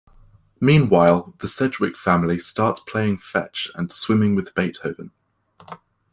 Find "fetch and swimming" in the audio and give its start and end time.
3.19-4.33